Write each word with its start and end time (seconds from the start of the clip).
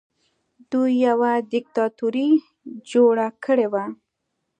دوی 0.71 0.91
یوه 1.07 1.31
دیکتاتوري 1.53 2.29
جوړه 2.91 3.27
کړې 3.45 3.67
وه 3.73 3.85